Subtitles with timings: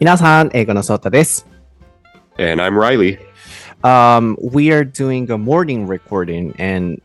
[0.00, 1.46] 皆さん、英語のソータです。
[2.38, 3.18] And I'm Riley.
[3.82, 7.00] Um, we are doing a morning recording, and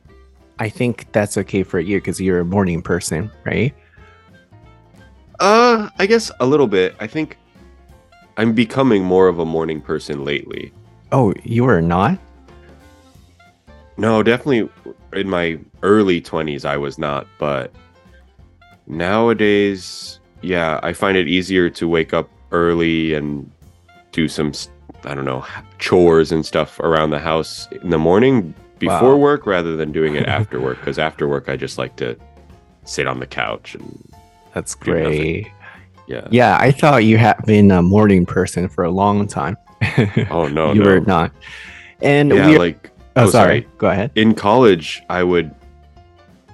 [0.59, 3.73] I think that's okay for you because you're a morning person, right?
[5.39, 6.95] Uh, I guess a little bit.
[6.99, 7.37] I think
[8.37, 10.71] I'm becoming more of a morning person lately.
[11.11, 12.19] Oh, you are not?
[13.97, 14.69] No, definitely
[15.13, 17.27] in my early 20s, I was not.
[17.39, 17.71] But
[18.85, 23.50] nowadays, yeah, I find it easier to wake up early and
[24.12, 24.52] do some,
[25.04, 25.44] I don't know,
[25.78, 29.16] chores and stuff around the house in the morning before Wow.
[29.16, 30.78] work rather than doing it after work.
[30.78, 32.16] Because after work, I just like to
[32.84, 34.12] sit on the couch and
[34.54, 35.46] That's great.
[36.06, 36.26] yeah.
[36.30, 39.56] Yeah, I thought you had been a morning person for a long time.
[40.30, 40.90] Oh, no, you no.
[40.90, 41.32] were not.
[42.02, 43.62] And yeah, we're, like oh, oh, sorry.
[43.62, 43.68] sorry.
[43.78, 44.10] Go ahead.
[44.16, 45.54] in college, I would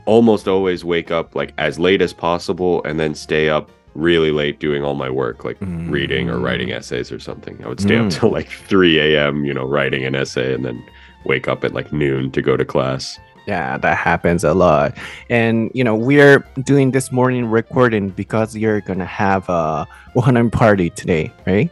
[0.05, 4.61] almost always wake up like as late as possible and then stay up really late
[4.61, 7.59] doing all my work, like reading or writing essays or something.
[7.65, 8.07] I would stay Mm.
[8.07, 10.83] up till like 3 a.m., you know, writing an essay and then
[11.25, 13.19] wake up at like noon to go to class.
[13.47, 14.97] Yeah, that happens a lot.
[15.31, 20.91] And you know, we're doing this morning recording because you're gonna have a Wahanam party
[20.91, 21.71] today, right?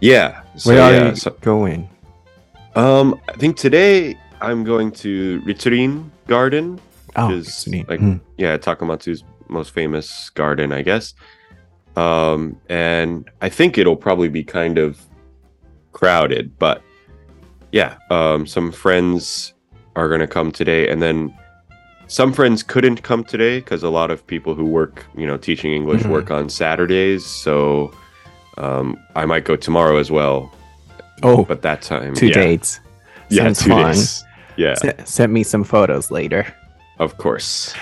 [0.00, 0.40] Yeah.
[0.56, 1.88] So, Where are yeah, you so, going?
[2.76, 6.78] um, I think today I'm going to Ritsurin Garden.
[7.16, 8.20] Oh, is like- Mm.
[8.36, 11.14] yeah, Takamatsu's most famous garden, I guess.
[11.98, 15.00] Um, and I think it'll probably be kind of
[15.92, 16.80] crowded, but
[17.72, 19.52] yeah, um, some friends
[19.96, 21.34] are gonna come today, and then
[22.06, 25.72] some friends couldn't come today because a lot of people who work, you know, teaching
[25.72, 26.10] English Mhm.
[26.10, 27.26] work on Saturdays.
[27.26, 27.90] So
[28.58, 30.52] um, I might go tomorrow as well,
[31.22, 32.80] oh, but that time, two yeah, dates.
[33.28, 33.92] yeah, Sounds two fun.
[33.92, 34.24] days,
[34.56, 36.46] yeah, Se- send me some photos later.
[36.98, 37.74] of course.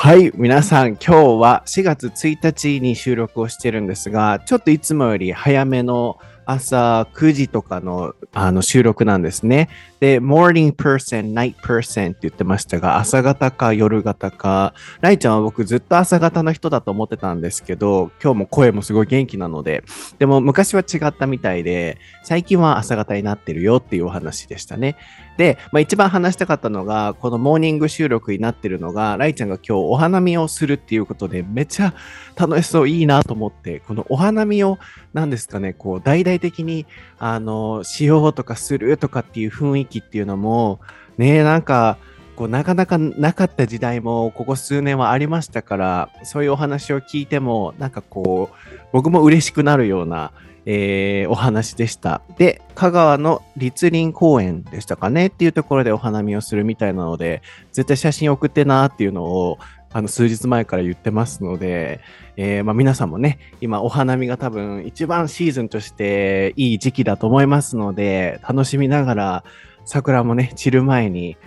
[0.00, 9.68] はい、皆さん、今日は4月1日に収録をしてるんですが、ちょっといつもより早めの朝9時とかのあの収録なんですね。
[9.98, 19.82] で、morning person, night person って言ってましたが、朝方か夜方か、ライちゃんは僕ずっと朝方の人だと思ってたんですけど、今日も声もすごい元気なので、
[20.20, 24.96] でも昔は違ったみたいで、最近は朝方になってるよっていうお話でしたね。
[25.38, 31.94] で、まあ、一番話したかったのが、このモーニング収録になってるのが、ライちゃんが今日お花見をするっていうことで、めっちゃ
[32.36, 34.78] 楽しそう、いいなと思って、このお花見を、
[35.14, 36.86] なんですかね、こう、大々的に、
[37.20, 40.80] あの、しようとかするとかっていう雰囲気っていうのも、
[41.18, 41.98] ね、なんか、
[42.34, 50.30] こうなかなかなかった時代もここ数年はありましたからそういうお話を聞いてもなんかこう僕も嬉しくなるような
[50.70, 52.20] えーお話でした。
[52.36, 55.28] で、香川の立林公園でしたかね？
[55.28, 57.40] っていうところでお花見をするみたいなので、
[57.72, 59.58] 絶対写真送ってなっていうのを、
[59.90, 62.00] あの、数日前から言ってますので、
[62.36, 69.44] えーまあ皆さんもね、今お花見が多分一番シーズンとしていい時期だと思いますので、楽しみながら
[69.86, 71.38] 桜もね、散る前に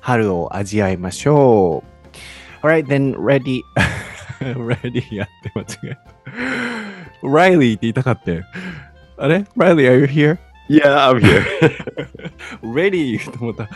[0.00, 1.84] 春を味わいましょ
[2.62, 2.66] う。
[2.66, 3.60] Alright, then ready.
[4.40, 6.99] ready やって間違えた。
[7.23, 8.43] Riley って言いたかったよ。
[9.17, 10.37] あれ ?Riley, are you here?
[10.69, 11.43] Yeah, I'm here.
[12.63, 13.69] Ready と思った。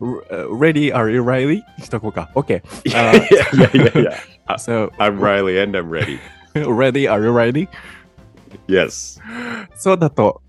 [0.00, 1.62] R- Ready, are you Riley?
[1.82, 2.30] しとこうか。
[2.34, 2.62] OK。
[2.84, 4.14] yeah, yeah, yeah, yeah.
[4.46, 6.18] Uh, So, I'm Riley and I'm ready.
[6.54, 7.68] ready, are you ready?
[8.68, 9.20] Yes.
[9.74, 10.40] そうだと、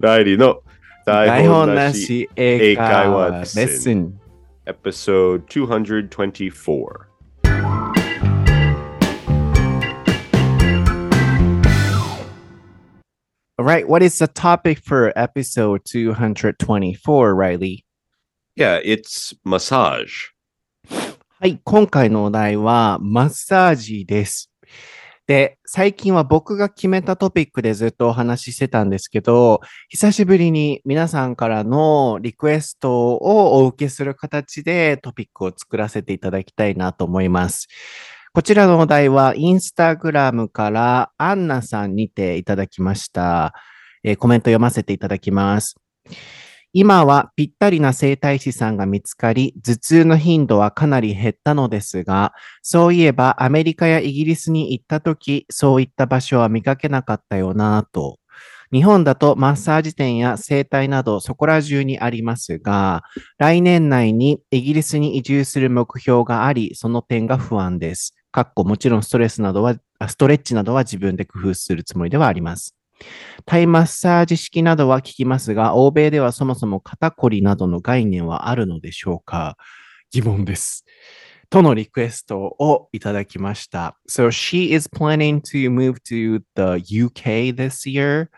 [0.00, 0.60] ライリーの
[1.04, 4.20] 台台本な本なしし英会話レッ英会話レッススン。
[4.66, 7.06] episode 224.
[13.59, 17.85] Alright, what is the topic for episode 224, Riley?
[18.55, 20.31] Yeah, it's massage.
[20.87, 24.51] はい、今回のお題はマッサージです。
[25.27, 29.59] で、最近は僕が決めたトピックでずっとお話ししてたんですけど、
[29.89, 37.67] 久しぶりに皆さんからのリクエストをお受けする形でトピックを作らせていただきたいなと思います。
[38.33, 43.53] こちらのお題はインスタグラムからアンナさんにていただきました。
[44.05, 45.75] えーコメント読ませていただきます。
[46.71, 52.31] 今はぴったりな整体師さんが見つかり、頭痛の頻度はかなり減ったのですが、
[52.61, 58.17] そういえばアメリカやイギリスに行った時、そういった場所は見かけなかったよなぁと。
[58.71, 63.03] 日本だとマッサージ店や整体などそこら中にありますが、
[63.39, 68.15] 来年内にイギリスに移住する目標があり、その点が不安です。
[68.31, 72.75] かっこもちろんストレスなどは、あストレッチなどは自分で工夫するつもりではあります。
[73.45, 79.57] タイマッサージ式などは聞きますが、欧米ではそもそも肩こりなどの概念はあるのでしょうか？
[80.11, 80.85] 疑問です。
[81.49, 83.97] とのリクエストをいただきました。
[84.09, 88.29] So she is planning to move to the UK this year.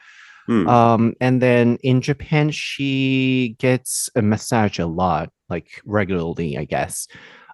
[0.47, 0.67] Hmm.
[0.67, 7.07] Um, and then in Japan, she gets a massage a lot, like regularly, I guess.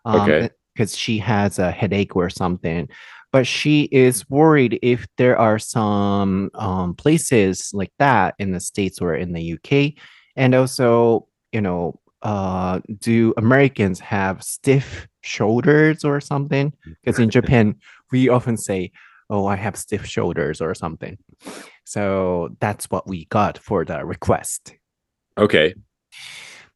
[0.05, 0.49] Um, Okay.
[0.79, 2.87] Because she has a headache or something.
[3.33, 9.01] But she is worried if there are some um, places like that in the States
[9.01, 10.01] or in the UK.
[10.37, 16.71] And also, you know, uh, do Americans have stiff shoulders or something?
[17.03, 17.75] Because in Japan,
[18.09, 18.91] we often say,
[19.29, 21.17] oh, I have stiff shoulders or something.
[21.83, 24.75] So that's what we got for the request.
[25.37, 25.75] Okay.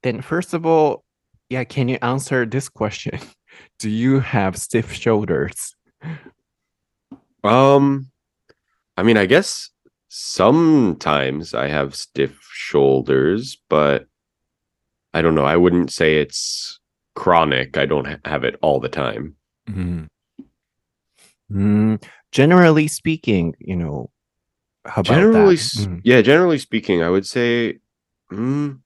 [0.02, 1.06] Then, first of all,
[1.50, 3.20] yeah, can you answer this question?
[3.80, 5.76] Do you have stiff shoulders?
[7.44, 8.12] Um,
[8.96, 9.70] I mean, I guess
[10.08, 14.08] sometimes I have stiff shoulders, but
[15.14, 15.46] I don't know.
[15.46, 16.80] I wouldn't say it's
[17.16, 17.78] chronic.
[17.78, 19.36] I don't ha- have it all the time.
[21.52, 24.10] Mm, generally speaking, you know,
[24.86, 26.02] how about generally, Mm.
[26.04, 27.80] yeah, generally speaking, I would say,
[28.32, 28.80] mm,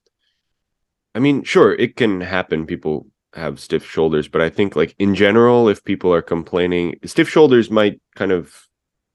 [1.14, 2.66] I mean, sure, it can happen.
[2.66, 3.06] People
[3.38, 7.70] have stiff shoulders, but I think, like, in general, if people are complaining, stiff shoulders
[7.70, 8.66] might kind of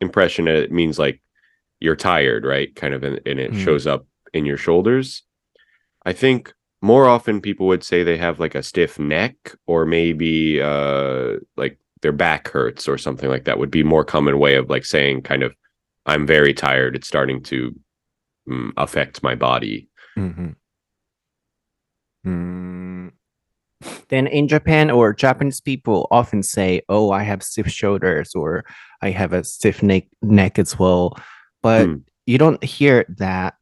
[0.02, 1.22] impression it means like
[1.80, 2.76] you're tired, right?
[2.76, 3.64] Kind of, and, and it Mm.
[3.64, 5.24] shows up in your shoulders.
[6.06, 9.36] I think more often people would say they have like a stiff neck
[9.68, 14.38] or maybe uh like their back hurts or something like that would be more common
[14.38, 15.56] way of like saying kind of
[16.06, 16.98] I'm very tired.
[16.98, 17.74] It's starting to
[18.50, 19.88] mm, affect my body.
[20.18, 20.56] Mhm.
[22.26, 22.83] Mm.
[24.10, 28.64] Then in Japan or Japanese people often say, "Oh, I have stiff shoulders," or
[29.02, 31.18] "I have a stiff neck neck as well,"
[31.62, 31.96] but Hmm.
[32.26, 33.56] you don't hear that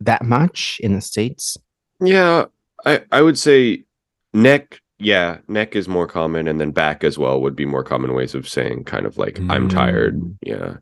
[0.00, 1.56] that much in the states.
[2.00, 2.46] Yeah,
[2.86, 3.84] I I would say
[4.32, 4.80] neck.
[5.00, 8.34] Yeah, neck is more common, and then back as well would be more common ways
[8.34, 10.16] of saying kind of like I'm tired.
[10.20, 10.36] Mm.
[10.42, 10.74] Yeah,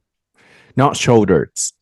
[0.77, 1.73] Not shoulders.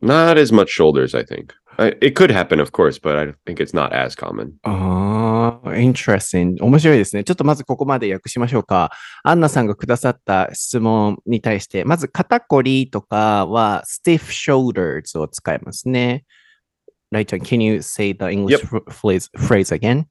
[0.00, 1.14] not as much shoulders.
[1.14, 4.58] I think I, it could happen, of course, but I think it's not as common.
[5.64, 6.62] ああ、interesting.
[6.62, 7.24] 面白いですね。
[7.24, 8.92] ちょっとまずここまで訳しましょうか。
[9.22, 16.24] アンナさんがくださった質問に対して、まず肩こりとかは stiff shoulders を使いますね。
[17.10, 18.68] ライちゃん、can you say the English Yep.
[18.68, 20.06] ph- phrase, phrase again?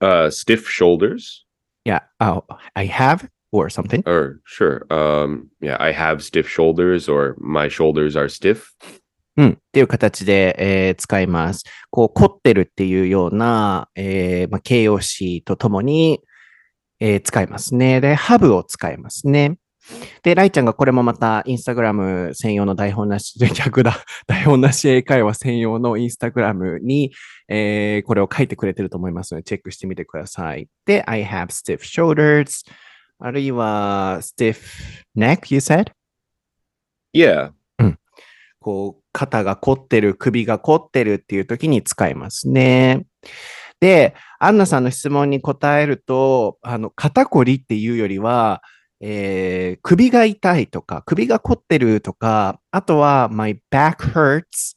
[0.00, 1.44] Uh, stiff shoulders.
[1.84, 2.44] Yeah, oh,
[2.74, 4.02] I have or something.
[4.06, 4.86] Or sure.
[4.90, 8.72] Um, yeah, I have stiff shoulders, or my shoulders are stiff.
[9.40, 9.48] うん。
[9.52, 11.64] っていう形で、えー使います。
[11.90, 16.20] こう、凝ってるっていうような、えーまあ、形容詞とともに、
[17.00, 18.02] えー使いますね。
[18.02, 19.56] で、ハブを使いますね。
[20.22, 23.96] で、ライちゃんがこれもまたインスタグラム専用の台本なし、で 逆だ。
[24.26, 27.10] 台本なし英会話専用のインスタグラムに、
[27.48, 30.68] えーこれを書いてくれてると思いますので、チェックしてみてください。
[30.84, 32.70] で、I have stiff shoulders.
[33.18, 34.58] あるいは stiff
[35.16, 35.92] neck, you said?
[37.14, 37.52] Yeah.
[38.60, 43.06] こう、肩が凝ってる、首が凝ってるっていう時に使いますね。
[43.80, 48.62] で、アンナさんの質問に答えると、あの、肩こりっていうよりは、
[49.00, 54.76] えー首が痛いとか、首が凝ってるとか、あとは、my back hurts。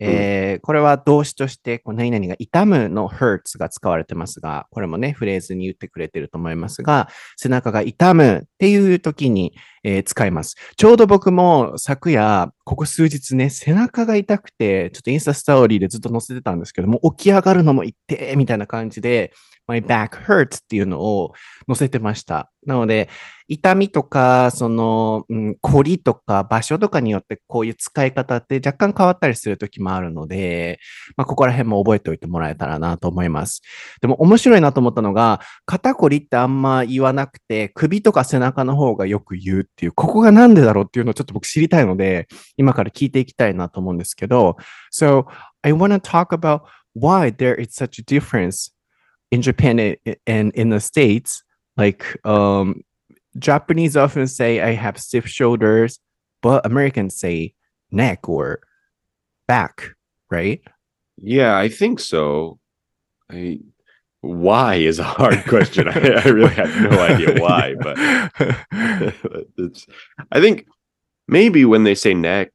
[0.00, 10.56] えーこれは動詞として、こう何々が痛むの hurts が使われてますが、これもね、フレーズに言ってくれてると思いますが、背中が痛むっていう時に、えー使います。
[10.76, 19.32] ちょうど僕も昨夜、ここ数日ね、背中が痛くて、ちょっとインスタストーリーでずっと載せてたんですけども、起き上がるのも痛てみたいな感じで、
[19.66, 21.32] my back hurts っていうのを
[21.66, 22.50] 載せてました。
[22.66, 23.08] なので、
[23.46, 30.78] 痛みとか、その、うん、凝りとか場所とかによってこういう使い方って若干変わったりする時もあるので、
[31.16, 33.60] まあ、ここら辺も覚えておいてもらえたらなと思います。
[34.00, 44.57] でも面白いなと思ったのが、肩こりってあんま言わなくて、首とか背中の方がよく言うっていう、ここがなんでだろうっていうのをちょっと僕知りたいので、今から聞いていきたいなと思うんですけど、
[44.91, 45.25] So,
[45.63, 46.61] I want to talk about
[46.93, 48.71] why there is such a difference
[49.31, 51.43] in Japan and- and in the States.
[51.77, 52.81] Like, um,
[53.37, 55.99] Japanese often say I have stiff shoulders,
[56.41, 57.53] but Americans say
[57.91, 58.59] neck or
[59.47, 59.95] back,
[60.31, 60.61] right?
[61.17, 62.59] Yeah, I think so.
[63.31, 63.59] I
[64.21, 65.87] why is a hard question.
[65.87, 67.97] I, I really have no idea why, but
[69.57, 69.85] it's
[70.31, 70.65] I think
[71.28, 72.52] maybe when they say neck,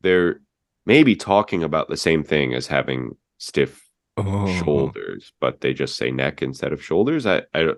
[0.00, 0.40] they're
[0.86, 4.46] maybe talking about the same thing as having stiff oh.
[4.62, 7.26] shoulders, but they just say neck instead of shoulders.
[7.26, 7.72] I I,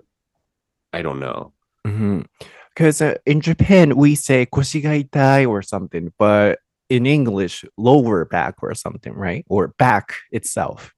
[0.93, 1.53] I don't know.
[1.83, 3.11] Because mm-hmm.
[3.11, 6.59] uh, in Japan we say kusigaitai or something, but
[6.89, 9.45] in English lower back or something, right?
[9.49, 10.93] Or back itself.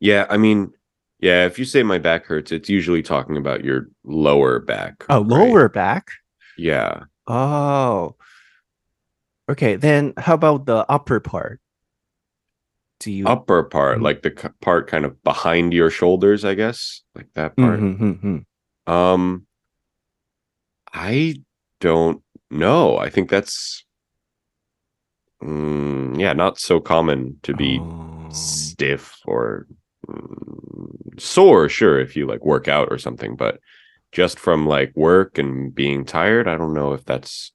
[0.00, 0.72] Yeah, I mean,
[1.20, 5.04] yeah, if you say my back hurts, it's usually talking about your lower back.
[5.08, 5.28] Oh, right?
[5.28, 6.08] lower back?
[6.58, 7.04] Yeah.
[7.26, 8.16] Oh.
[9.48, 11.60] Okay, then how about the upper part?
[13.00, 14.02] Do you Upper part, Mhm.
[14.02, 17.80] like the part kind of behind your shoulders, I guess, like that part.
[17.80, 18.44] Mhm, mhm,
[18.86, 18.92] mhm.
[18.92, 19.46] Um,
[20.92, 21.36] I
[21.80, 22.96] don't know.
[22.98, 23.84] I think that's,
[25.42, 28.28] mm, yeah, not so common to be Oh.
[28.30, 29.66] stiff or
[30.08, 31.68] mm, sore.
[31.68, 33.58] Sure, if you like work out or something, but
[34.12, 37.52] just from like work and being tired, I don't know if that's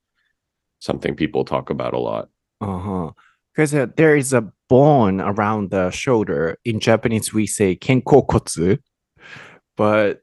[0.80, 2.30] something people talk about a lot.
[2.62, 3.12] Uh-huh.
[3.54, 6.58] Because uh, there is a bone around the shoulder.
[6.66, 8.80] In Japanese, we say kenkokotsu,
[9.76, 10.22] but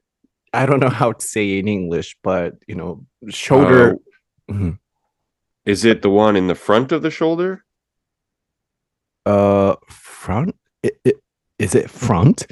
[0.53, 3.95] I don't know how to say in English, but you know, shoulder.
[4.49, 4.79] Mhm.
[5.65, 7.65] Is it the one in the front of the shoulder?
[9.25, 10.55] Uh, front?
[10.85, 11.13] I- I-
[11.57, 12.45] Is it front?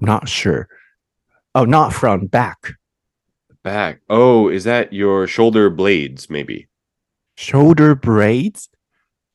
[0.00, 0.68] I'm not sure.
[1.54, 2.74] Oh, not front, back
[3.63, 4.01] Back.
[4.09, 6.29] Oh, is that your shoulder blades?
[6.29, 6.67] Maybe
[7.37, 8.69] Shoulder blades?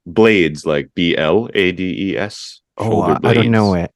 [0.07, 2.61] blades like B L A D E S.
[2.77, 3.93] Oh, I, I don't know it.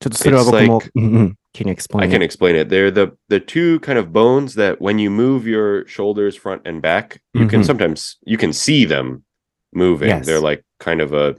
[0.00, 2.24] ちょっとそれは It's 僕も、 like- うんうん Can you explain I can it?
[2.24, 2.68] explain it.
[2.68, 6.80] They're the the two kind of bones that when you move your shoulders front and
[6.80, 7.64] back, you can Mhm.
[7.66, 9.24] sometimes you can see them
[9.74, 10.08] moving.
[10.10, 10.26] Yes.
[10.26, 11.36] They're like kind of a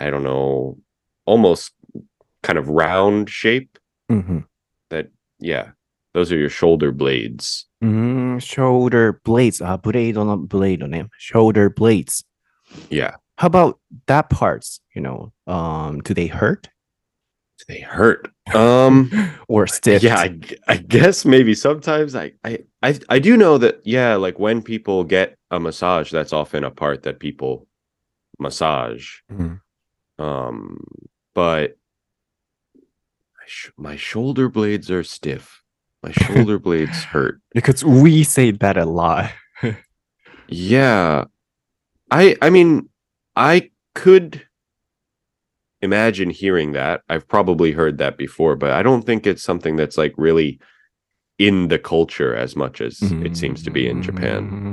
[0.00, 0.76] I don't know,
[1.24, 1.72] almost
[2.42, 3.78] kind of round shape.
[4.10, 4.46] うんうん
[4.90, 5.08] That
[5.40, 5.72] yeah,
[6.17, 7.67] those are your shoulder blades.
[7.83, 9.61] Mm, shoulder blades.
[9.61, 11.11] Uh, blade on a blade on him.
[11.19, 12.23] Shoulder blades.
[12.89, 13.17] Yeah.
[13.35, 14.79] How about that parts?
[14.95, 16.69] You know, um, do they hurt?
[17.59, 18.31] Do they hurt?
[18.55, 19.11] Um,
[19.47, 20.01] or stiff?
[20.01, 23.81] Yeah, I, I guess maybe sometimes I, I I I do know that.
[23.83, 27.67] Yeah, like when people get a massage, that's often a part that people
[28.39, 29.19] massage.
[29.31, 29.61] Mm.
[30.17, 30.83] Um,
[31.35, 31.77] but
[32.73, 35.61] my, sh- my shoulder blades are stiff.
[36.03, 37.41] My shoulder blades hurt.
[37.53, 39.31] Because we say that a lot.
[40.47, 41.25] Yeah.
[42.11, 42.89] I I mean,
[43.35, 44.45] I could
[45.81, 47.01] imagine hearing that.
[47.09, 50.59] I've probably heard that before, but I don't think it's something that's like really
[51.37, 54.43] in the culture as much as it seems to be in Japan.
[54.43, 54.71] Mm-hmm.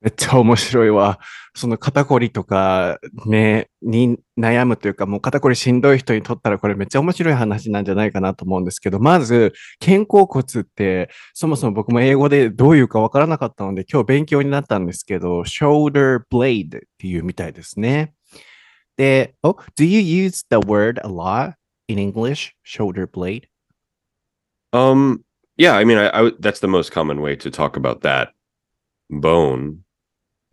[0.00, 1.20] めっちゃ面白いわ。
[1.54, 9.52] その肩こりとかね、に悩むというか、もう肩こりしんどい人にとったらこれめっちゃ面白い話なんじゃないかなと思うんですけど、まず、
[9.84, 18.14] 肩甲骨って、そもそも僕も英語でどういうかわからなかったので、今日勉強になったんですけど、shoulder blade っていうみたいですね。
[18.96, 21.54] で、oh, do you use the word a lot
[21.88, 22.52] in English?
[22.64, 23.48] shoulder blade?
[24.72, 25.24] Um,
[25.56, 28.32] yeah, I mean, I, I that's the most common way to talk about that
[29.10, 29.84] bone.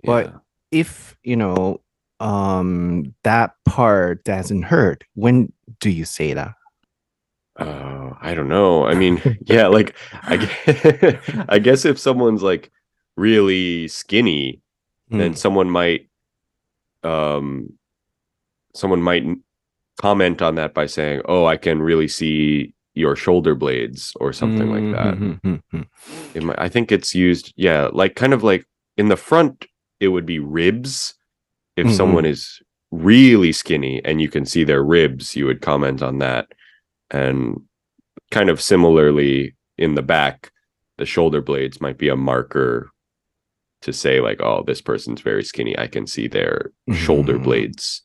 [0.04, 0.34] But-
[0.72, 1.82] if you know
[2.20, 6.56] um that part doesn't hurt when do you say that
[7.58, 8.86] Uh, I don't know.
[8.86, 12.70] I mean, yeah, like I guess, I guess if someone's like
[13.16, 14.62] really skinny,
[15.10, 16.08] then someone might
[17.04, 17.74] um
[18.76, 19.24] someone might
[20.02, 24.70] comment on that by saying, "Oh, I can really see your shoulder blades" or something
[24.70, 25.20] like that.
[25.20, 25.88] that
[26.36, 28.66] It might, I think it's used, yeah, like kind of like
[28.98, 29.66] in the front,
[30.01, 31.15] it would be ribs.
[31.77, 31.97] If Mhm.
[31.97, 32.61] someone is
[32.91, 36.47] really skinny and you can see their ribs, you would comment on that.
[37.11, 37.63] And
[38.31, 40.53] kind of similarly in the back,
[40.99, 42.91] the shoulder blades might be a marker
[43.83, 45.77] to say, like, oh, this person's very skinny.
[45.79, 47.45] I can see their shoulder Mhm.
[47.45, 48.05] blades.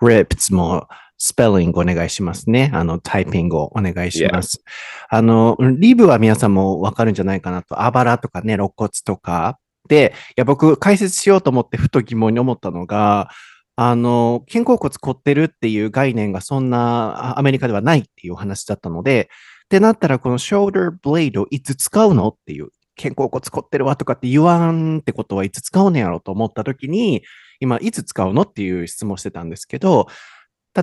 [0.00, 2.70] ribs もスペリングお願いしますね。
[2.72, 4.62] あの、タイピングをお願いします。
[5.10, 7.82] あの、リブは皆さんもわかるんじゃないかなと。
[7.82, 9.58] あばらとかね、肋骨とか。
[9.87, 13.29] で、いや、僕解説しようと思ってふと疑問に思ったのが、
[13.75, 19.29] あの、肩甲骨凝ってるっていう概念がそんなアメリカではないっていう話だったので、
[19.65, 27.23] ってなったらこの shoulder blade をいつ使うのっていう、肩甲骨凝ってるわとかって言わんってことはいつ使うのやろうと思った時に、
[27.59, 30.07] 今いつ使うのっていう質問してたんですけど、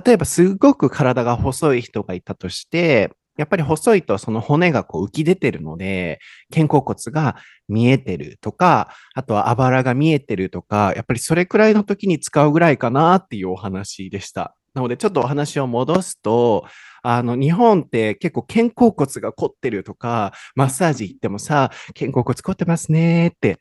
[0.05, 6.19] 例えばすごく体が細い人がいたとして、やっぱり細いとその骨がこう浮き出てるので、
[6.53, 7.35] 肩甲骨が
[7.67, 14.55] 見えてるとか、あとはあばらが見えてるとか、やっぱりそれくらいの時に使うぐらいかなっていうお話でした。
[14.73, 16.65] なのでちょっとお話を戻すと、
[17.03, 23.59] あの、日本って結構肩甲骨が凝ってるとか、マッサージ行ってもさ、肩甲骨凝ってますねって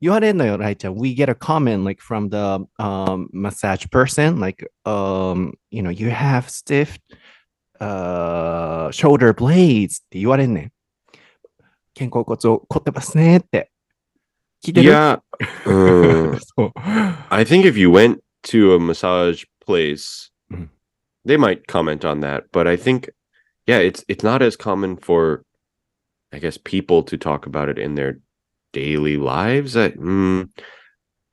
[0.00, 0.94] 言われるのよ、ライちゃん。
[0.94, 6.48] We get a comment like from the um, massage person, like, um, you know, you have
[6.48, 6.98] stiff
[7.79, 10.71] uh, shoulder blades って言われんねん。
[11.97, 13.71] 肩甲骨を凝ってますねって。
[14.63, 15.21] 聞いてる Yeah.
[15.65, 16.71] uh, そう。
[17.29, 20.69] I think if you went to a massage place Mhm.
[21.25, 23.09] they might comment on that, but I think
[23.67, 25.43] yeah, it's it's not as common for
[26.33, 28.19] I guess people to talk about it in their
[28.73, 29.75] daily lives.
[29.75, 30.47] I, mm,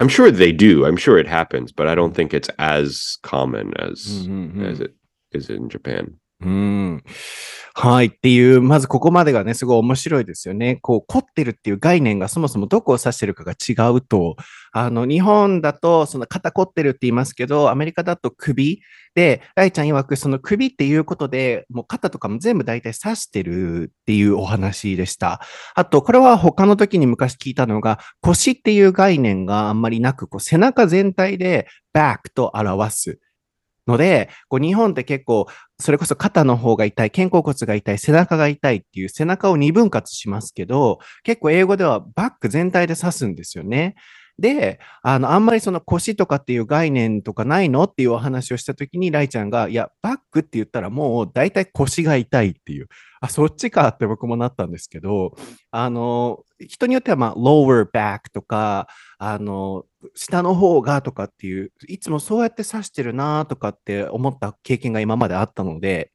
[0.00, 0.84] I'm sure they do.
[0.86, 4.94] I'm sure it happens, but I don't think it's as common as うんうんうん as it
[5.32, 6.14] is in Japan.
[6.43, 7.03] うん。
[7.75, 8.07] はい。
[8.07, 10.77] っていう、まずここまでがね、すごい面白いですよね。
[10.81, 14.35] こう、凝ってるっていう概念がそもそもどこを指してるかが違うと、
[14.73, 18.81] あの、日本だと、その肩凝ってるって言いますけど、アメリカだと首
[19.15, 25.41] で、ライちゃん曰くその首っていうことで、もう肩とかも全部大体指してるっていうお話でした。
[25.73, 33.19] あと、これは他の時に昔聞いたのが、腰っていう概念があんまりなく、こう、背中全体で back と表す。
[33.87, 35.47] ので、こう日本って結構、
[35.79, 43.95] それこそ肩の方が痛い、肩甲骨が痛い、背中が痛いっていう背中を二分割しますけど、結構英語ではバック全体で指すんですよね。
[44.39, 52.87] で、あの、あんまりその腰とかっていう概念とかないのっていうお話をしたときに、ライちゃんが、いや、バックって言ったらもう大体腰が痛いっていう、
[53.21, 55.35] あ、そっちかって僕もなったんですけど、
[55.69, 58.87] あの、人によってはまあ、lower back とか、
[59.19, 59.85] あの、
[60.15, 66.11] 下の方がとかっていう、いつもそうやって指してるなとかって思った経験が今まであったので、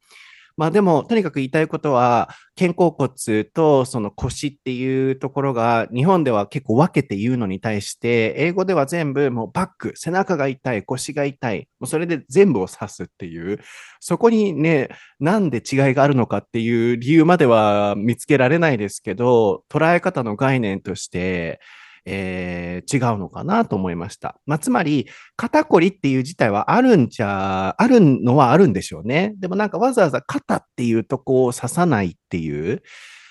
[0.58, 13.60] まあでも、とにかく言いたいことは、肩甲骨とその腰っていうところが、日本では結構分けて言うのに対して、英語では全部もうバック、背中が痛い、腰が痛い、もうそれで全部を指すっていう、
[14.00, 14.88] そこにね、
[15.20, 21.60] なんで違いがあるのかっていう理由までは見つけられないですけど、捉え方の概念として、
[22.10, 24.40] えー違うのかなと思いました。
[24.46, 29.34] まあ、つまり、肩こりっていう自体はあるんちゃ、あるのはあるんでしょうね。
[29.38, 32.82] でもなんかわざわざ肩っていうとこを刺さないっていう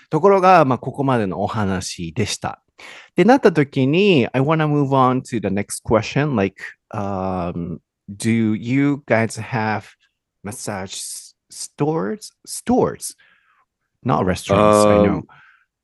[0.10, 2.62] ところが、まあ、ここまでのお話でした。
[3.16, 6.36] で、なった時に、I wanna move on to the next question.
[6.36, 6.62] Like,
[6.94, 7.80] um,
[8.10, 9.86] do you guys have
[10.44, 10.94] massage
[11.50, 12.32] stores?
[12.46, 13.16] Stores?
[14.04, 15.18] Not restaurants, I know.
[15.20, 15.24] Um,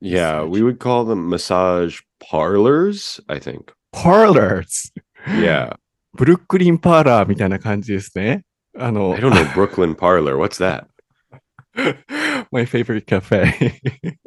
[0.00, 3.73] Yeah, we would call them massage parlors, I think.
[3.93, 4.91] Parlors!
[5.27, 5.75] Yeah.
[6.13, 8.43] ブルックリンパーラーみたいな感じですね。
[8.77, 10.37] あの I、don't know Brooklyn parlor.
[10.37, 10.85] What's that?
[12.51, 13.79] my favorite cafe 。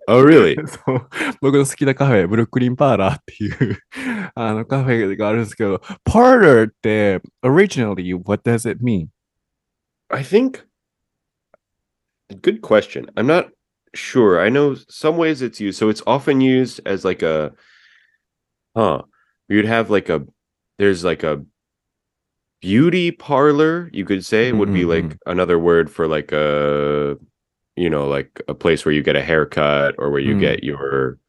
[0.09, 0.57] Oh, really?
[0.67, 1.09] そう
[1.41, 3.79] 僕の好きなカフェ、ブルックリンパーラーっていう
[4.35, 9.09] あのカフェがあるんですけど、parlor って originally what does it mean?
[10.09, 10.65] I think
[12.43, 13.07] good question.
[13.17, 13.51] I'm not
[13.95, 14.41] sure.
[14.41, 15.79] I know some ways it's used.
[15.79, 17.53] So it's often used as like a
[18.78, 19.02] huh.
[19.50, 20.26] You'd have like a
[20.80, 21.44] there's like a
[22.62, 25.18] beauty parlor, you could say, would be like Mhm.
[25.28, 27.18] another word for like a
[27.80, 30.40] you know, like a place where you get a haircut or where you Mm.
[30.40, 31.20] get your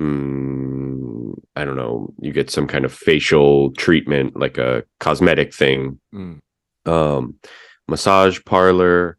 [0.00, 6.00] mm, I don't know, you get some kind of facial treatment, like a cosmetic thing
[6.14, 6.40] Mm.
[6.86, 7.34] um
[7.88, 9.16] massage parlor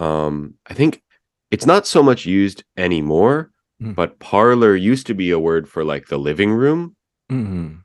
[0.00, 1.02] um i think
[1.50, 3.50] it's not so much used anymore
[3.82, 3.94] Mm.
[3.94, 6.96] But parlor used to be a word for like the living room.
[7.30, 7.76] Mm-hmm.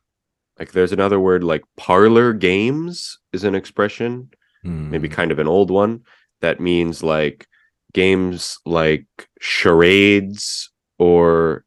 [0.57, 4.29] Like there's another word like parlor games is an expression,
[4.65, 4.89] mm.
[4.89, 6.01] maybe kind of an old one
[6.41, 7.47] that means like
[7.93, 9.07] games like
[9.39, 11.63] charades or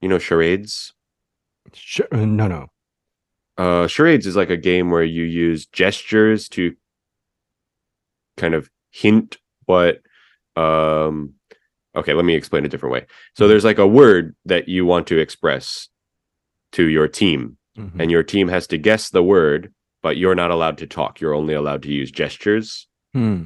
[0.00, 0.92] you know charades.
[1.72, 2.66] Sh- uh, no, no.
[3.58, 6.74] Uh, charades is like a game where you use gestures to
[8.36, 10.00] kind of hint what
[10.56, 11.34] um
[11.94, 13.50] okay let me explain a different way so mm-hmm.
[13.50, 15.88] there's like a word that you want to express
[16.72, 18.00] to your team mm-hmm.
[18.00, 21.34] and your team has to guess the word but you're not allowed to talk you're
[21.34, 23.44] only allowed to use gestures hmm.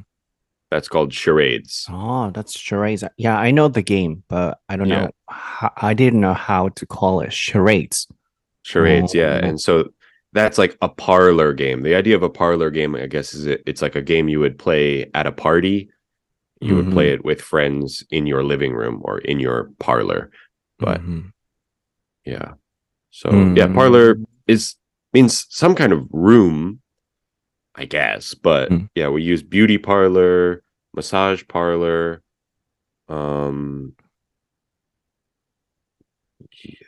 [0.70, 5.06] that's called charades oh that's charades yeah i know the game but i don't yeah.
[5.06, 8.06] know i didn't know how to call it charades
[8.62, 9.18] charades oh.
[9.18, 9.88] yeah and so
[10.32, 13.62] that's like a parlor game the idea of a parlor game i guess is it,
[13.66, 15.88] it's like a game you would play at a party
[16.60, 16.76] you mm-hmm.
[16.76, 17.14] would play mm-hmm.
[17.14, 20.30] it with friends in your living room or in your parlor.
[20.78, 21.28] But mm-hmm.
[22.24, 22.52] yeah.
[23.10, 23.56] So mm-hmm.
[23.56, 24.16] yeah parlor
[24.46, 24.74] is
[25.12, 26.80] means some kind of room
[27.74, 28.34] i guess.
[28.34, 28.88] But mm.
[28.94, 30.62] yeah we use beauty parlor
[30.94, 32.22] massage parlor
[33.08, 33.94] um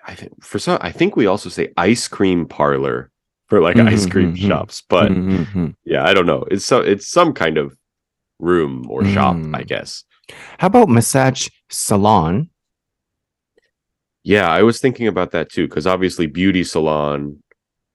[0.07, 3.11] i think for some i think we also say ice cream parlor
[3.47, 4.49] for like ice cream mm-hmm.
[4.49, 5.69] shops but mm-hmm.
[5.85, 6.45] yeah i don't know.
[6.51, 7.78] It's so it's some kind of
[8.39, 9.37] room or shop.
[9.37, 9.55] Hmm.
[9.55, 10.05] I guess.
[10.59, 12.51] How about massage salon?
[14.25, 17.43] Yeah, I was thinking about that too, because obviously beauty salon,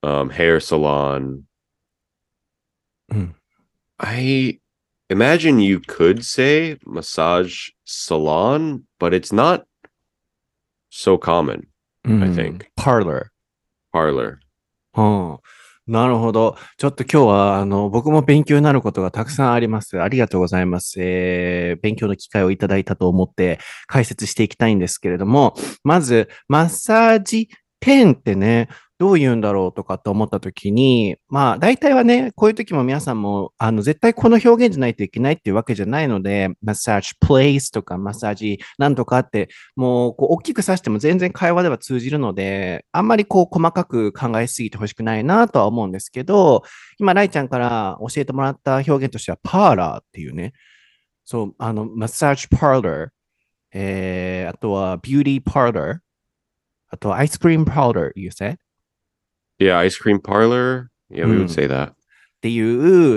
[0.01, 1.45] um, hair salon.
[3.11, 3.35] Mm.
[3.99, 4.59] I
[5.09, 9.65] imagine you could say massage salon, but it's not
[10.89, 11.67] so common,
[12.05, 12.23] mm.
[12.23, 12.33] I hmm.
[12.33, 12.71] think.
[12.77, 13.31] Parlor.
[13.91, 14.39] Parlor.
[14.95, 15.39] Oh.
[15.85, 16.55] なるほど。
[16.77, 20.01] ちょっと今日は、あの、僕も勉強になることがたくさんあります。
[20.01, 20.95] ありがとうございます。
[20.99, 27.49] えー勉強の機会をいただいたと思って解説していきたいんですけれども、まず、マッサージ
[27.81, 46.63] 店ってね、どう言うんだろうとかと思ったときに、まあ、大体はね、こういう時も皆さんも、あの、絶対この表現じゃないといけないっていうわけじゃないので、マッサージプレイスとかマッサージなんとかって、もう、こう、大きく指しても全然会話では通じるので、あんまりこう、細かく考えすぎてほしくないなとは思うんですけど、
[46.99, 50.53] 今、ライちゃんから教えてもらった表現としては、パーラーっていうね、
[51.25, 53.09] そう、あの、マッサージパーラー、
[53.73, 55.97] えー、あとは、ビューティーパーラー、
[56.89, 58.57] あとは、アイスクリームパーラー、you said?
[59.59, 60.87] Yeah, ice cream parlor.
[61.09, 61.45] Yeah, we Mm.
[61.45, 61.91] would say that.
[61.91, 61.95] っ
[62.41, 62.59] てい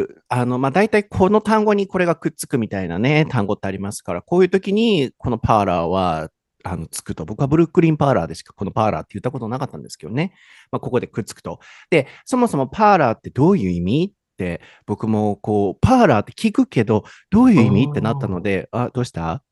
[0.03, 6.31] う、あの、まあ、大体この単語にこれがくっつくみたいなね、単語ってありますから、こういう時にこのパーラーは、
[6.63, 7.25] あの、つくと。
[7.25, 10.33] 僕はブルックリンパーラーでしかこのパーラーって言ったことなかったんですけどね。
[10.71, 11.59] まあ、ここでくっつくと。
[11.91, 19.43] で、そもそもパーラーってどういう意味って、僕もこう、パーラーって聞くけど、どういう意味ってなったので、あ、どうした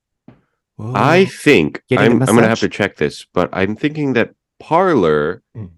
[0.78, 5.68] ？I think I'm, I'm gonna have to check this, but I'm thinking that parlor Mm.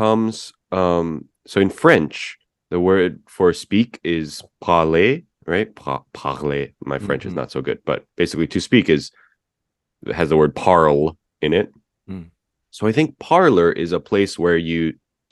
[0.00, 0.34] Comes
[0.80, 1.08] um
[1.50, 2.16] so in French,
[2.72, 4.28] the word for speak is
[4.66, 5.10] parler,
[5.52, 5.68] right?
[5.82, 6.64] Pa- parler.
[6.92, 7.40] My French is Mhm.
[7.40, 9.02] not so good, but basically to speak is
[10.20, 11.04] has the word parle
[11.46, 11.68] in it.
[12.10, 12.26] Mm.
[12.76, 14.82] So I think parlor is a place where you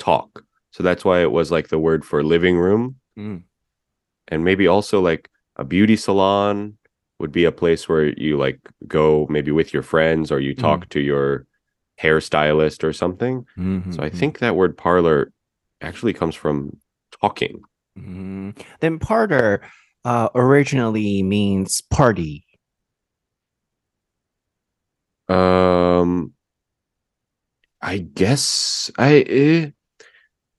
[0.09, 0.29] talk.
[0.75, 2.85] So that's why it was like the word for living room
[3.17, 3.45] うん。
[4.33, 5.23] and maybe also like
[5.57, 6.79] a beauty salon
[7.19, 8.59] would be a place where you like
[8.99, 11.47] go maybe with your friends or you talk to your
[12.01, 13.47] hairstylist or something.
[13.57, 13.93] Mm-hmm.
[13.93, 14.19] So I mm-hmm.
[14.19, 15.33] think that word parlor
[15.81, 16.79] actually comes from
[17.21, 17.61] talking.
[17.99, 18.51] Mm-hmm.
[18.81, 19.61] Then parter
[20.05, 22.45] uh, originally means party.
[25.29, 26.33] Um,
[27.81, 29.25] I guess I.
[29.29, 29.71] Eh.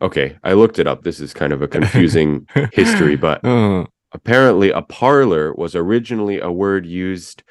[0.01, 1.03] Okay, I looked it up.
[1.03, 3.85] This is kind of a confusing history, but uh.
[4.11, 7.43] apparently, a parlor was originally a word used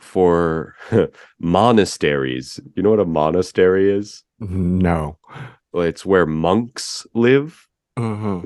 [0.00, 0.74] for
[1.38, 2.60] monasteries.
[2.74, 4.22] You know what a monastery is?
[4.40, 5.18] No.
[5.74, 7.66] It's where monks live.
[7.96, 8.42] Uh-huh.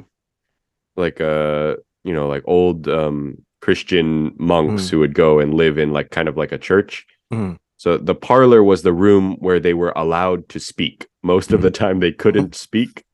[0.96, 4.90] Like uh, you know, like old um Christian monks mm.
[4.90, 7.07] who would go and live in like kind of like a church.
[7.33, 7.59] Mm.
[7.77, 11.07] So the parlor was the room where they were allowed to speak.
[11.22, 11.55] Most mm.
[11.55, 11.74] of the mm.
[11.74, 13.05] time they couldn't speak.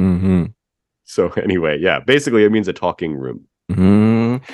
[0.00, 0.46] Mm-hmm.
[1.04, 3.46] So anyway, yeah, basically it means a talking room.
[3.70, 4.44] Mm-hmm.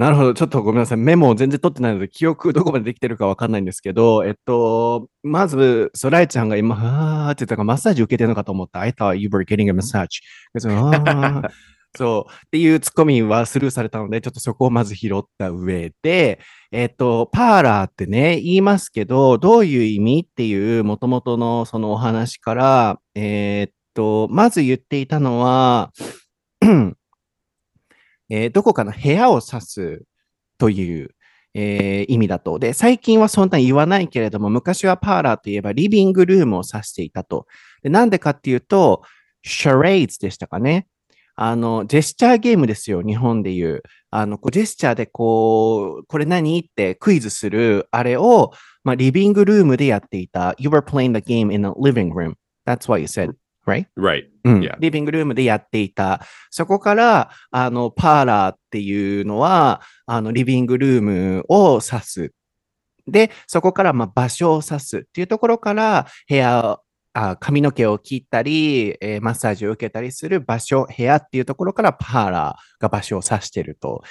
[0.00, 0.32] なるほど。
[0.32, 0.98] ちょっとごめんなさい。
[0.98, 8.80] メモを全然取ってないので、記憶どこまでできてるかわかんないんですけど、えっと、まず、ソライちゃんが今、あーって言ったから、マッサージ受けてるのかと思った。
[8.80, 10.22] I thought you were getting a massage.
[10.54, 10.60] で
[11.98, 12.32] そう。
[12.32, 16.40] っていうツッコミはスルーされたので、ちょっとそこをまず拾った上で、
[16.72, 25.92] えっと、パーラーってね、言いますけど、どういう意味っていう元々のそのお話から、えーっと、まず言っていたのは、
[28.30, 30.02] えーどこかの部屋を指す
[30.56, 31.10] という、
[31.54, 32.58] えー意味だと。
[32.58, 37.46] で、最近はそんなに言わないけれども、昔はパーラーといえばリビングルームを指していたと。
[37.82, 39.02] でなんでかっていうと、
[39.42, 40.86] シャレイズでしたかね。
[41.36, 43.82] あの、ジェスチャーゲームですよ、日本でいう。
[44.10, 46.58] あの、こうジェスチャーでこう、これ何？
[46.60, 48.52] ってクイズする、あれを、
[48.84, 50.54] まあ、リビングルームでやっていた。
[50.58, 52.34] You were playing the game in a living room.
[52.66, 53.34] That's what you said,
[53.70, 53.86] right?
[53.96, 54.24] Right.
[54.44, 54.76] うん Yeah.
[54.80, 56.20] リビングルームでやっていた。
[56.50, 62.32] そこから、あの、パーラーっていうのは、あの、リビングルームを指す。
[63.06, 66.78] で、そこから、まあ、場所を指すっていうところから、部屋、
[67.12, 74.02] あ髪の毛を切ったり、えーマッサージを受けたりする場所、部屋っていうところから、パーラーが場所を指してると。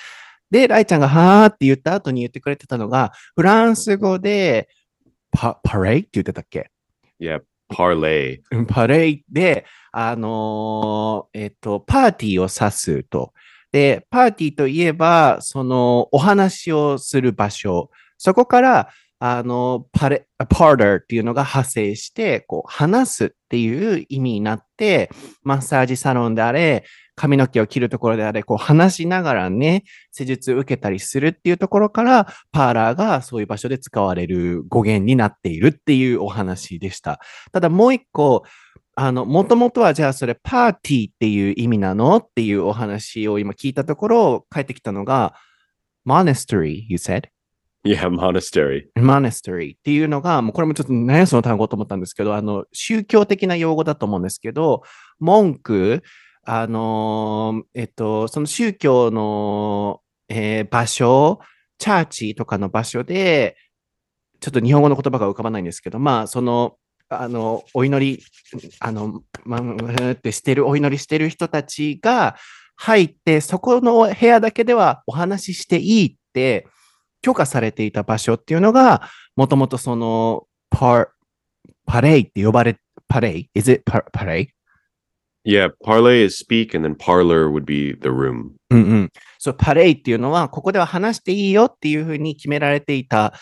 [0.52, 4.68] で、ライちゃんが、はーって言った後に言ってくれてたのが、フランス語で、
[5.32, 6.72] パ、パレイって言ってたっけ
[7.22, 7.42] ？Yeah.
[7.70, 8.40] Parlay.
[8.52, 13.34] うんパレイで、あのーえっと、パーティーを指すと。
[13.72, 17.92] で、パーティーといえば、その、お話をする場所。
[18.18, 25.12] そこから、あの、パレ、パーダーっていうのが派生して、こう、話すっていう意味になって、
[25.44, 26.86] マッサージサロンであれ、
[27.20, 37.20] 髪の毛を切るところであれ、こう話しながらね、施術受けたりするっていうところから、パーラーがそういう場所で使われる語源になっているっていうお話でした。
[37.52, 38.44] ただもう一個、
[38.96, 45.36] あの、もともとはじゃあそれパーティーっていう意味なのっていうお話を今聞いたところ、返ってきたのが、
[46.08, 47.24] monastery, you said?
[47.84, 48.84] Yeah, monastery.
[48.98, 54.84] monastery っていうのが、もうこれもちょっと何やその単語と思ったんですけど、あの、宗教的な用語だと思うんですけど、
[55.20, 56.02] 文句、
[56.52, 61.42] あのーえっと、その宗教の、えー場所、
[61.78, 63.56] チャーチとかの場所で、
[64.40, 68.24] ちょっと日本語の言葉が浮かばないんですけど、まあ、その、あの、お祈り、
[68.80, 72.36] あの、まあ、ってしてる、お祈りしてる人たちが
[72.76, 76.66] 入って、そこの部屋だけではお話ししていいって
[77.22, 81.10] 許可されていた場所っていうのが、もともとその、パ、
[81.86, 84.59] パレイって呼ばれ、パレイ ?Is it パパレイ？
[85.50, 88.52] Yeah, parlay is speak and then parlor would be the room.
[88.70, 89.12] うんうん。
[89.40, 93.34] そう、パレイっていうのは、ここでは話していいよっていうふうに決められていた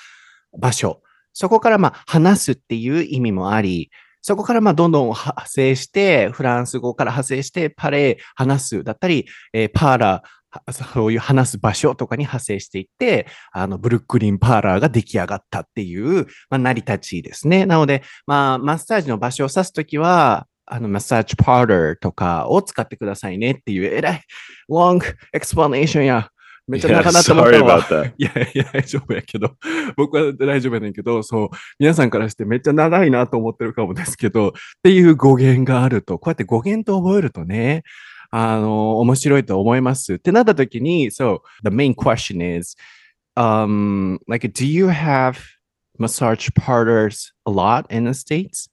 [0.58, 1.02] 場所。
[1.34, 3.92] そこからまあ話すっていう意味もあり、
[4.22, 17.66] そこからまあどんどん派生して、フランス語から派生して、パレー、話すだったり、えー、パーラー、そういう話す場所とかに派生していって、あの、ブルックリンパーラーが出来上がったっていう、まあ、成り立ちですね。
[17.66, 24.22] なので、まあ、マッサージの場所を指すときは、あの、マッサージパーラーとかを使ってくださいねっていう、えらい、
[24.70, 25.02] long
[25.34, 26.30] explanation や。
[26.68, 27.52] めっちゃ長なった思っ
[27.84, 28.06] たわ。
[28.06, 29.56] いやいや、大丈夫やけど、
[29.96, 31.50] 僕は大丈夫やねんけど、そう、
[31.80, 34.52] 皆さんからしてめっちゃ長いなと思ってるかもですけど、っ
[34.84, 37.84] ていう語源があると、こうやって語源と覚えるとね、
[38.32, 40.16] あの、面白いと思います。
[40.16, 42.76] ってなった時に、so, the main question is,
[43.38, 45.38] um, like, do you have
[45.98, 48.70] massage parlors a lot in the States?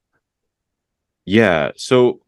[1.26, 2.20] Yeah, so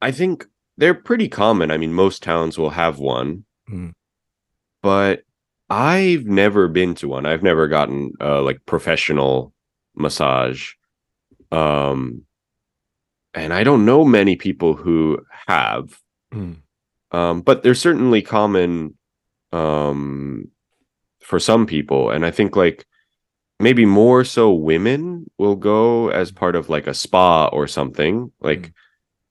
[0.00, 1.70] I think they're pretty common.
[1.70, 3.92] I mean, most towns will have one, mm.
[4.82, 5.22] but
[5.70, 7.26] I've never been to one.
[7.26, 9.52] I've never gotten uh, like professional
[9.94, 10.72] massage.
[11.50, 12.22] Um,
[13.34, 15.98] and I don't know many people who have.
[16.32, 16.58] Mm.
[17.10, 18.94] Um, but they're certainly common
[19.52, 20.50] um,
[21.20, 22.10] for some people.
[22.10, 22.86] And I think like
[23.60, 28.32] maybe more so women will go as part of like a spa or something.
[28.40, 28.72] Like mm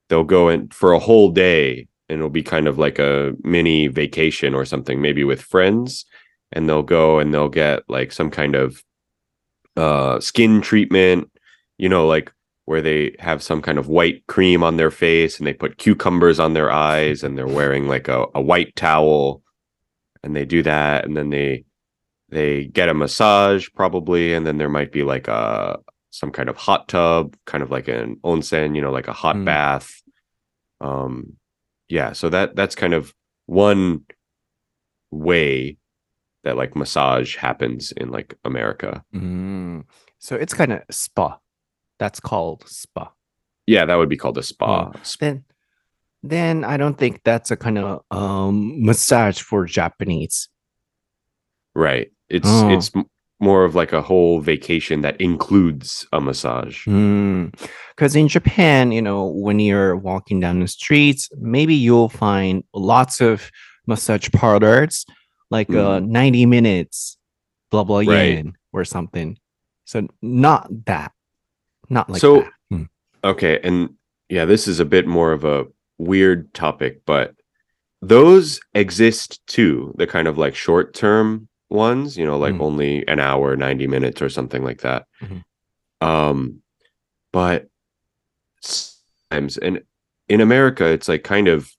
[0.10, 3.88] they'll go in for a whole day and it'll be kind of like a mini
[3.88, 6.06] vacation or something, maybe with friends.
[6.52, 8.82] And they'll go and they'll get like some kind of
[9.76, 11.30] uh, skin treatment,
[11.78, 12.32] you know, like
[12.66, 16.40] where they have some kind of white cream on their face and they put cucumbers
[16.40, 19.42] on their eyes and they're wearing like a, a white towel
[20.24, 21.66] and they do that and then they
[22.30, 25.80] they get a massage probably and then there might be like a
[26.12, 29.36] some kind of hot tub, kind of like an onsen, you know, like a hot
[29.36, 29.46] mm.
[29.46, 30.02] bath.
[30.82, 31.38] Um,
[31.90, 33.14] yeah, so that that's kind of
[33.46, 34.02] one
[35.12, 35.78] way
[36.44, 39.04] that like massage happens in like America.
[39.14, 39.86] Mm.
[40.20, 41.38] So it's kind of spa.
[42.00, 43.12] That's called spa.
[43.66, 44.92] Yeah, that would be called a spa.
[44.92, 45.18] Mm.
[45.18, 45.44] Then,
[46.24, 50.50] then I don't think that's a kind of um, massage for Japanese.
[51.76, 52.12] Right.
[52.30, 52.70] It's oh.
[52.70, 52.92] it's
[53.40, 56.86] more of like a whole vacation that includes a massage.
[56.86, 58.16] Because mm.
[58.16, 63.52] in Japan, you know, when you're walking down the streets, maybe you'll find lots of
[63.86, 65.06] massage parlors,
[65.52, 65.78] like mm.
[65.78, 67.18] uh, 90 minutes,
[67.70, 68.38] blah, blah, right.
[68.38, 69.38] yen or something.
[69.86, 71.12] So not that.
[71.90, 72.52] Not like so, that.
[72.74, 72.90] Mm.
[73.24, 73.60] Okay.
[73.64, 73.94] And
[74.30, 75.66] yeah, this is a bit more of a
[76.00, 77.36] weird topic, but
[78.02, 79.94] those exist too.
[79.98, 82.62] The kind of like short term ones, you know, like mm.
[82.62, 85.06] only an hour, 90 minutes or something like that.
[85.22, 86.08] Mm-hmm.
[86.08, 86.62] Um,
[87.32, 87.68] but
[88.62, 89.82] sometimes, and
[90.30, 91.72] in America, it's like kind of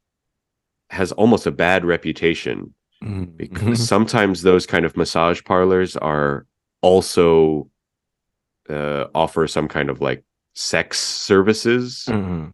[0.90, 3.24] has almost a bad reputation mm-hmm.
[3.37, 6.46] because sometimes those kind of massage parlors are
[6.83, 7.70] also
[8.68, 10.24] uh, offer some kind of like
[10.55, 12.48] sex services, mm-hmm.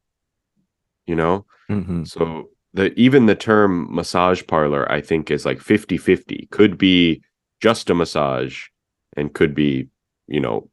[1.07, 1.45] you know?
[1.71, 2.05] Mm-hmm.
[2.05, 7.23] So the even the term massage parlor i think is like 50 50 could be
[7.61, 8.69] just a massage
[9.17, 9.89] and could be
[10.27, 10.69] you know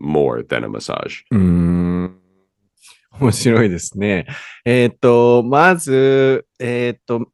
[0.00, 2.18] more than a massage うん
[3.20, 4.26] 面白いですね。
[4.64, 7.28] えっ、と、まず、えっ、と、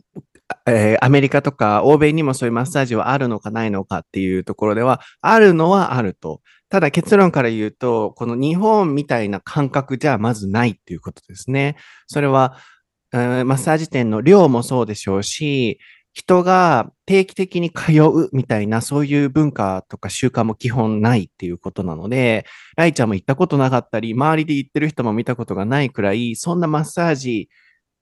[0.67, 6.41] えー、アメリカとか欧米にもそういうマッサージはあるのかないのかっていうところでは、あるのはあると。
[6.71, 11.77] ただ結論から言うと、この日本みたいな感覚じゃまずないっていうことですね。
[12.07, 12.59] それは、
[13.13, 15.79] マッサージ店の量もそうでしょうし、
[16.13, 22.45] 人が定期的に通うみたいな、そういう文化とか習慣も基本ないっていうことなので、
[22.77, 27.49] ライちゃんも行ったことなかったり、周りで行ってる人も見たことがないくらい、そんなマッサージ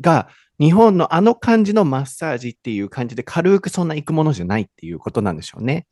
[0.00, 5.86] が日本のあの感じのマッサージっていう感じで軽くそんな行くものじゃないっていうことなんでしょうね。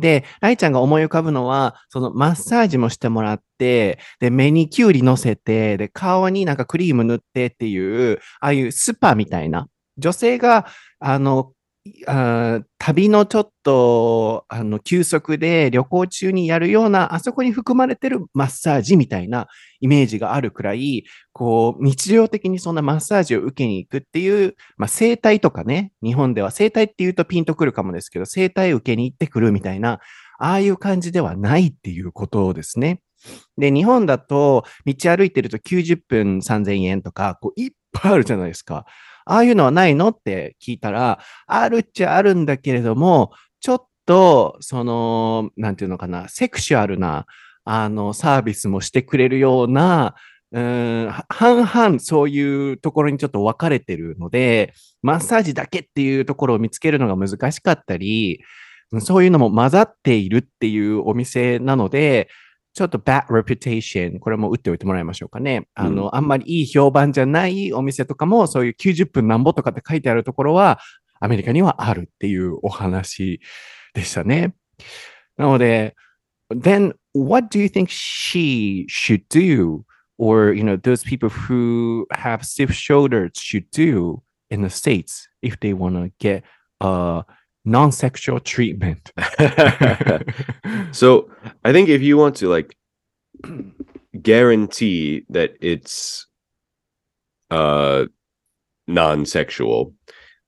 [0.00, 10.66] で、ライちゃんが思い浮かぶのは、そのマッサージもしてもらって、で、目にキュウリ乗せて、で、顔になんかクリーム塗ってっていう、ああいうスパみたいな、女性が、
[10.98, 11.52] あの、
[12.78, 19.48] 旅のちょっと、あの、休息で旅行中にやるような、あそこに含まれてるマッサージみたいな
[19.80, 30.00] イメージがあるくらい、こう、日常的にそんなマッサージを受けに行くっていう、まあ、生態とかね、日本では生態って言うとピンとくるかもですけど、生態受けに行ってくるみたいな、
[30.38, 33.00] ああいう感じではないっていうことですね。
[33.56, 38.84] で、日本だと道歩いてると90分3000円とか、こういっぱいあるじゃないですか。
[39.30, 40.08] ああいうのはないの？
[40.08, 47.26] って聞いたら、あるっちゃあるんだけれども、ちょっと、その、なんていうのかな、セクシュアルな、
[47.64, 50.14] あの、サービスもしてくれるような、
[50.52, 58.42] うん半々そういうところにちょっと分かれてるので、マッサージだけっていうところを見つけるのが難しかったり、
[58.98, 62.28] そういうのも混ざっているっていうお店なので、
[62.72, 65.68] ちょっと bad reputation、これも打っておいてもらいましょうかね。
[65.74, 70.78] あの、うん、あんまりいい評判じゃないお店とかも、そういう90分なんぼとかって書いてあるところは、
[71.20, 73.40] アメリカにはあるっていうお話
[73.94, 74.54] でしたね。
[75.36, 75.96] なので、
[76.50, 79.84] then what do you think she should do?
[80.18, 85.58] Or, you know, those people who have stiff shoulders should do in the States if
[85.60, 86.44] they want to get
[86.80, 87.24] a
[87.64, 89.12] non-sexual treatment.
[90.92, 91.30] so
[91.64, 92.76] I think if you want to like
[94.22, 96.26] guarantee that it's
[97.50, 98.06] uh
[98.86, 99.94] non-sexual,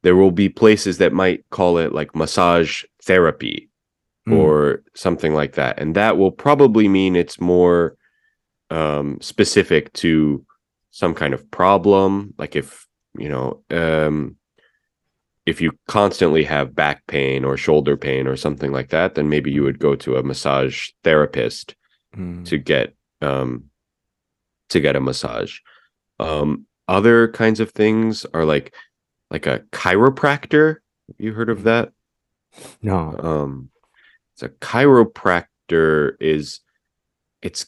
[0.02, 3.70] there will be places that might call it like massage therapy
[4.28, 4.36] mm.
[4.36, 5.78] or something like that.
[5.78, 7.96] And that will probably mean it's more
[8.70, 10.44] um, specific to
[10.90, 12.34] some kind of problem.
[12.38, 14.36] Like if, you know, um,
[15.46, 19.50] if you constantly have back pain or shoulder pain or something like that, then maybe
[19.50, 21.74] you would go to a massage therapist
[22.16, 22.44] mm.
[22.46, 23.64] to get um,
[24.68, 25.58] to get a massage.
[26.20, 28.74] Um, other kinds of things are like
[29.30, 30.76] like a chiropractor.
[31.08, 31.92] Have You heard of that?
[32.82, 33.16] No.
[33.18, 33.70] Um,
[34.34, 36.60] it's a chiropractor is
[37.40, 37.66] it's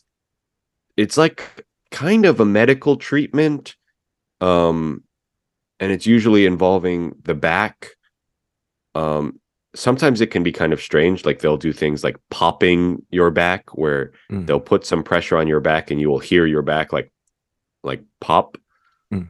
[0.96, 3.76] it's like kind of a medical treatment
[4.40, 5.03] um
[5.84, 7.90] and it's usually involving the back
[8.94, 9.38] um
[9.74, 13.76] sometimes it can be kind of strange like they'll do things like popping your back
[13.76, 14.46] where mm.
[14.46, 17.12] they'll put some pressure on your back and you will hear your back like
[17.82, 18.56] like pop
[19.12, 19.28] mm.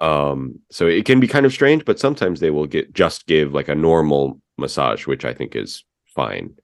[0.00, 3.54] um so it can be kind of strange but sometimes they will get just give
[3.54, 6.54] like a normal massage which i think is fine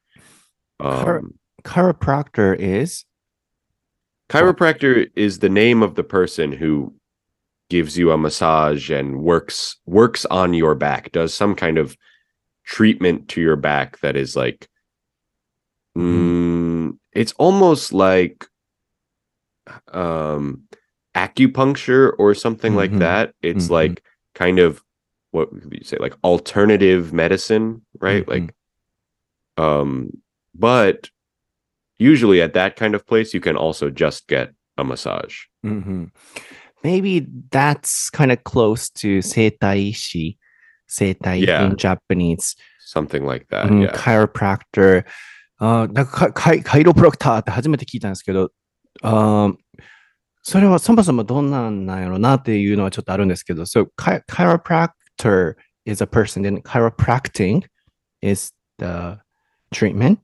[0.81, 3.05] um, chiropractor is
[4.31, 6.95] Chiropractor is the name of the person who
[7.71, 11.97] gives you a massage and works works on your back, does some kind of
[12.65, 14.69] treatment to your back that is like
[15.97, 18.47] mm, it's almost like
[19.93, 20.65] um
[21.15, 22.79] acupuncture or something mm-hmm.
[22.79, 23.35] like that.
[23.41, 23.75] It's mm-hmm.
[23.75, 24.03] like
[24.35, 24.83] kind of
[25.31, 28.27] what would you say like alternative medicine, right?
[28.27, 28.47] Mm-hmm.
[28.47, 28.55] Like
[29.57, 30.23] um
[30.55, 31.09] but
[31.99, 35.45] usually at that kind of place, you can also just get a massage.
[35.65, 36.07] Mm-hmm
[36.84, 40.38] Maybe that's kind of close to seitai ishi,
[40.90, 41.66] seitai yeah.
[41.66, 42.56] in Japanese.
[42.80, 43.68] Something like that.
[43.68, 43.92] Mm, yeah.
[43.96, 45.04] Chiropractor.
[45.58, 48.52] あなんかカイカイロプラクターって初めて聞いたんですけど、
[49.04, 49.54] あ
[50.44, 55.56] それはそもそもどんなんなんやろうなっていうのはちょっとあるんですけど、so chiropractor
[55.86, 57.64] is a person, then chiropractic
[58.22, 59.18] is the
[59.72, 60.20] treatment.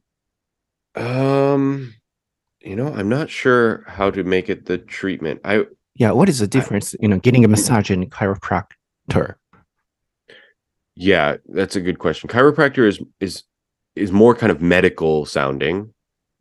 [0.95, 1.93] Um,
[2.59, 5.39] you know, I'm not sure how to make it the treatment.
[5.43, 5.65] I
[5.96, 6.94] yeah, what is the difference?
[7.00, 9.34] You know, getting a massage and chiropractor.
[10.94, 12.28] Yeah, that's a good question.
[12.28, 13.42] Chiropractor is is
[13.94, 15.92] is more kind of medical sounding.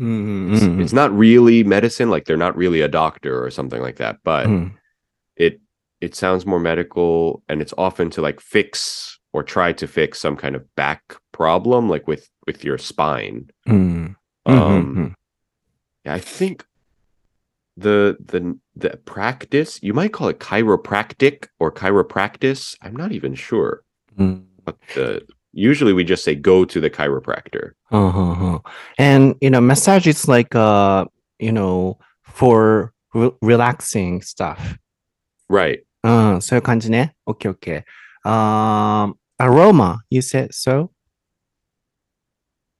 [0.01, 0.53] Mm-hmm.
[0.53, 4.17] It's, it's, not really medicine, like they're not really a doctor or something like that,
[4.25, 4.73] but mm.
[5.37, 5.61] it
[6.01, 10.35] it sounds more medical and it's often to like fix or try to fix some
[10.35, 13.49] kind of back problem, like with with your spine.
[13.67, 14.15] Mm.
[14.47, 15.07] Mm-hmm, um, mm-hmm.
[16.05, 16.65] yeah, I think
[17.77, 22.75] the the the practice you might call it chiropractic or chiropractic.
[22.81, 23.83] I'm not even sure.
[24.17, 24.45] Mm.
[24.63, 27.71] But the, usually we just say go to the chiropractor.
[27.91, 28.59] Uh-huh.
[28.97, 31.05] And you know, massage is like uh,
[31.39, 34.77] you know, for re- relaxing stuff.
[35.49, 35.79] Right.
[36.03, 37.83] Uh, so Okay, okay.
[38.23, 40.91] Um, aroma, you said so?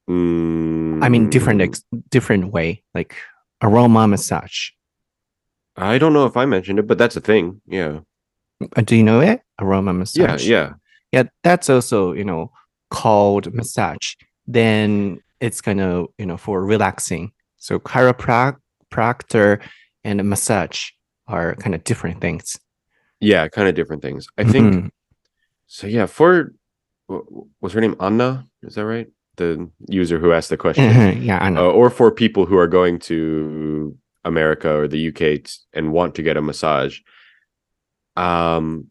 [0.08, 3.14] Mm, I mean, different ex- different way, like
[3.62, 4.70] aroma massage.
[5.76, 7.60] I don't know if I mentioned it, but that's a thing.
[7.66, 8.00] Yeah.
[8.76, 9.42] Uh, do you know it?
[9.60, 10.46] Aroma massage.
[10.46, 10.72] Yeah, yeah,
[11.12, 11.22] yeah.
[11.42, 12.50] That's also you know
[12.90, 14.14] called massage.
[14.46, 17.32] Then it's kind of you know for relaxing.
[17.58, 19.60] So chiropractor
[20.04, 20.90] and massage
[21.26, 22.58] are kind of different things.
[23.20, 24.26] Yeah, kind of different things.
[24.38, 24.74] I think.
[24.74, 24.86] Mm-hmm.
[25.66, 26.52] So yeah, for
[27.60, 28.46] was her name Anna?
[28.62, 29.08] Is that right?
[29.36, 30.90] the user who asked the question.
[30.90, 31.22] Mm-hmm.
[31.22, 31.70] yeah, know.
[31.70, 33.96] Uh, or for people who are going to
[34.26, 37.00] America or the UK and want to get a massage.
[38.16, 38.88] Um,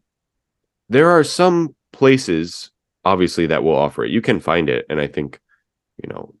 [0.88, 2.70] there are some places,
[3.04, 4.10] obviously, that will offer it.
[4.10, 5.40] You can find it, and I think,
[6.02, 6.34] you know,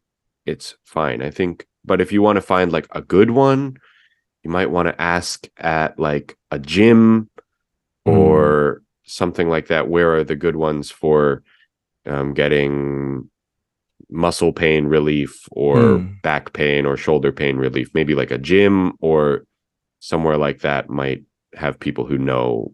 [0.46, 1.22] it's fine.
[1.22, 3.76] I think, but if you want to find like a good one,
[4.42, 7.28] you might want to ask at like a gym
[8.04, 9.88] or something like that.
[9.88, 11.42] Where are the good ones for
[12.06, 13.28] um, getting
[14.10, 16.20] muscle pain relief or Hmm.
[16.22, 17.90] back pain or shoulder pain relief?
[17.94, 19.44] Maybe like a gym or
[20.00, 21.22] somewhere like that might
[21.56, 22.72] have people who know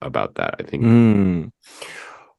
[0.00, 0.56] about that.
[0.58, 0.82] I think.
[0.82, 1.50] うん。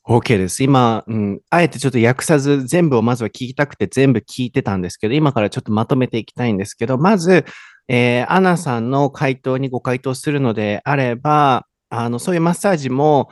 [0.10, 0.64] OK です。
[0.64, 7.44] 今、うん、あえてちょっと訳さず全部をまずは聞きたくて全部聞いてたんですけど、今からちょっとまとめていきたいんですけど、まず、
[7.90, 13.30] えーアナさんの回答にご回答するのであれば、あの、そういうマッサージも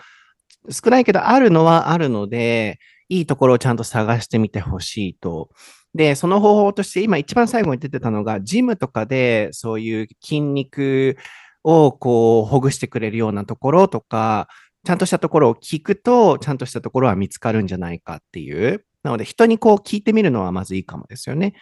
[0.69, 2.79] 少ないけどあるのはあるので、
[3.09, 5.49] いいところをちゃんと探してみてほしいと。
[5.93, 11.17] で、その方法として今一番最後に出てたのが、ジムとかでそういう筋肉
[11.63, 14.47] をこうほぐしてくれるようなところとか、
[14.85, 18.85] ちゃんとしたところを聞くと、ちゃんとしたところは見つかるんじゃないかっていう。
[19.03, 21.53] なので、人にこう聞いてみるのはまずいいかもですよね。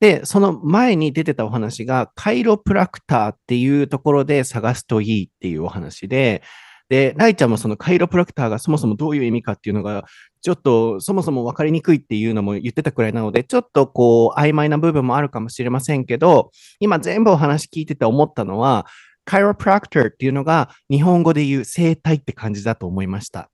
[0.00, 6.42] で、その前に出てたお話が、カイロプラクターっていうところで探すといいっていうお話で、
[6.90, 10.04] で、ライちゃんもそのカイロプラクターがそもそもどういう意味かっていうのが、
[10.42, 18.86] ちょっとそもそも分かりにくいっていうのも言ってたくらいなので、ちょっとこう曖昧な部分もあるかもしれませんけど、今全部お話聞いてて思ったのは、
[19.24, 23.50] カイロプラクターっていうのが日本語で言う生体って感じだと思いました。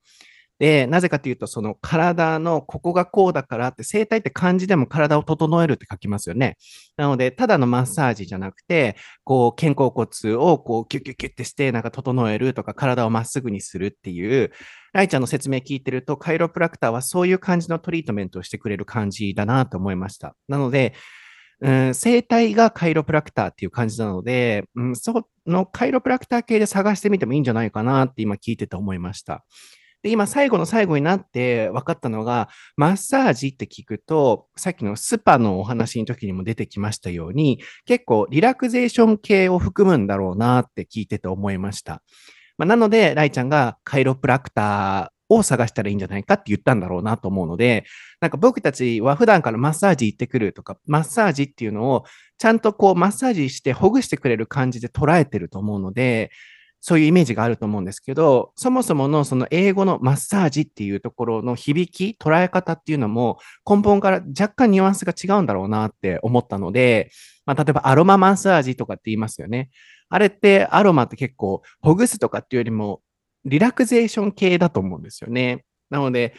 [0.59, 6.57] で、なぜかというと、その体のここがこうだからって、生体って漢字でも体を整えるって書きますよね。
[6.97, 14.51] なので、ただのマッサージじゃなくて、こう、肩甲骨をこう、キュキュキュってして、なんか整えるとか、体をまっすぐにするっていう、
[14.95, 20.37] ライちゃんの説明聞いてると、カイロプラクターはそういう感じのトリートメントをしてくれる感じだなと思いました。
[20.49, 20.95] なので、
[21.61, 29.45] うん、生体がカイロプラクターっていう感じなので、うん、そのカイロプラクター系で探してみてもいいんじゃないかなって今聞いてて思いました。
[30.07, 42.03] で、今最後の最後になって分かったのが、マッサージって聞くと、さっきのスパのお話の時にも出てきましたように、結構リラクゼーション系を含むんだろうなって聞いてて思いました。
[42.57, 47.85] まあ、なので、ライちゃんがカイロプラクターを探したらいいんじゃないかって言ったんだろうなと思うので、
[48.21, 52.05] なんか僕たちは普段からマッサージ行ってくるとか、マッサージっていうのを
[52.39, 56.31] ちゃんとこうマッサージしてほぐしてくれる感じで捉えてると思うので、
[56.89, 67.11] そういうイメージがあると思うんですけど、そもそものその英語のマッサージっていうところの響き、捉え方っていうのも根本から若干ニュアンスが違うんだろうなって思ったので、
[67.45, 69.71] まあ、例えばアロママッサージとかって言いますよね。
[70.11, 73.01] あれってアロマって結構ほぐすとかっていうよりも
[73.45, 75.65] リラクゼーション系だと思うんですよね。
[75.91, 76.35] なので、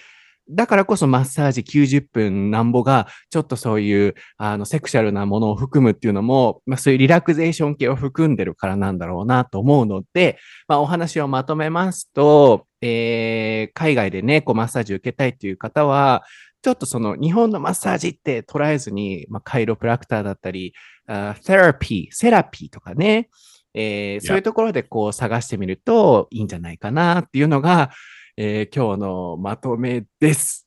[0.49, 10.37] だからこそマッサージ90分なんぼが、ちょっとそういう、あの、セクシャルなものを含むっていうのも、まあそういうリラクゼーション系を含んでるからなんだろうなと思うので、
[10.67, 16.23] まあお話をまとめますと、えー、海外でね、こうマッサージを受けたいっていう方は、
[16.61, 20.73] ちょっとその日本のマッサージって捉えずに、まあ、カイロプラクターだったり、
[21.07, 23.29] あセラピー、セラピーとかね、
[23.73, 27.91] えー、そういうところでこう探してみるといいんじゃないかなっていうのが、
[28.39, 30.63] えー今日のまとめです。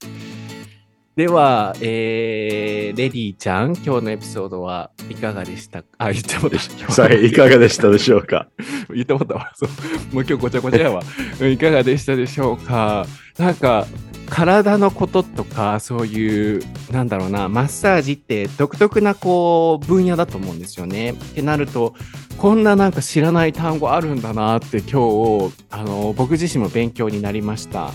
[1.14, 5.88] では、えー、レディちゃん、今日のエピソードはいかがでしたか？
[5.98, 6.90] あ、言ってもらった。
[6.92, 8.48] さあ、いかがでしたでしょうか？
[8.92, 9.52] 言ってもらったわ。
[9.54, 9.68] そう
[10.12, 11.00] もう今日ごちゃごちゃやわ。
[11.40, 13.06] うんいかがでしたでしょうか？
[13.38, 13.86] なんか、
[14.30, 21.10] 体のこととか、そういう、なんだろうな、マッサージって独特なこう、分野だと思うんですよね。
[21.10, 21.94] ってなると、
[22.38, 27.90] こんななんか知らない単語あるんだなって今日、あの、僕自身も勉強になりました。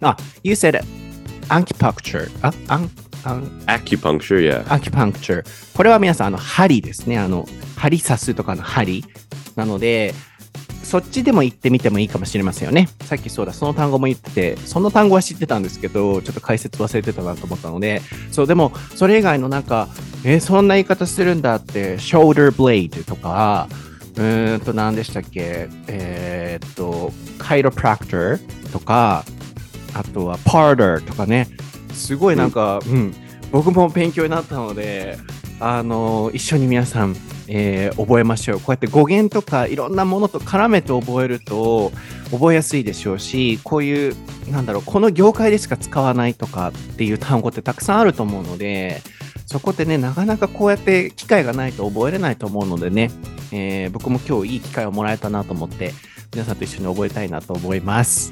[0.00, 0.84] あ、you said
[1.48, 2.30] acupuncture.
[2.42, 2.90] あ、アン、
[3.24, 4.72] アン、Acupuncture, yeah.
[4.72, 5.76] アキュパンクチャー。
[5.76, 7.18] これは皆さん、あの、針ですね。
[7.18, 9.04] あの、針刺すとかの針。
[9.56, 10.14] なので、
[10.82, 12.88] そっちでも言ってみてもいいかもしれませんよね。
[13.02, 18.00] さっきそうだ、その単語も言ってて、その単語は知ってたんですけど、ちょっと解説忘れてたなと思ったので、
[18.32, 19.88] そう、でも、それ以外のなんか、
[20.24, 23.68] えーそんな言い方するんだって、shoulder blade とか、
[24.16, 28.38] うーんと、何でしたっけ、えーっと、chiropractor
[28.72, 29.24] とか、
[29.94, 31.48] あとは parlor とかね、
[31.92, 33.14] すごいなんか、うん、
[33.52, 35.18] 僕も勉強になったので、
[35.60, 37.16] あの一緒に皆さん、
[37.48, 38.58] えー覚えましょう。
[38.58, 41.90] こうやって語源とかいろんなものと絡めて覚えると
[42.30, 44.16] 覚えやすいでしょうし、こういう、
[44.50, 49.02] なんだろう、この業界でしか使わないとかっていう単語ってたくさんあると思うので、
[49.46, 53.10] そこってね、なかなかこうやって機会がないと覚えれないと思うのでね、
[53.50, 55.92] えー僕も今日いい機会をもらえたなと思って、
[56.32, 58.30] 皆さんと一緒に覚えたいなと思います。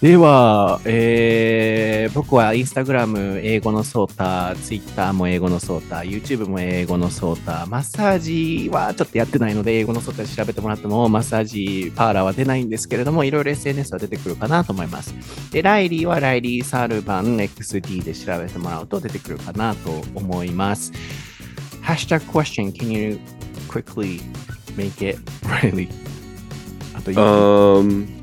[0.00, 15.14] では、えー僕はインスタグラム英語のソータ、ツイッターも英語のソータ、YouTube も英語のソータ、マッサージはちょっとやってないので、英語のソータで調べてもらっても、マッサージパーラーは出ないんですけれども、いろいろ SNS は出てくるかなと思います。
[15.52, 20.92] で、ライリーはライリー・サルバン XD で調べてもらうと出てくるかなと思います。
[21.82, 23.18] Hashtag question, can you
[23.68, 24.20] quickly
[24.76, 25.88] make it Riley?
[26.94, 28.17] あと、Um.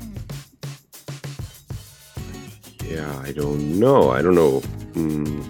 [2.88, 4.10] Yeah, I don't know.
[4.10, 4.60] I don't know.
[4.94, 5.44] Mm,